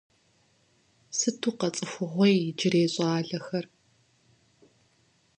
Сыту 1.17 1.53
къэцӏыхугъуей 1.59 2.35
иджырей 2.49 2.87
щӏалэхэр… 2.93 3.65